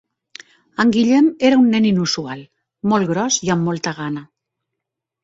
[0.83, 2.41] En Guillem era un nen inusual,
[2.95, 4.25] molt gros i amb molta gana.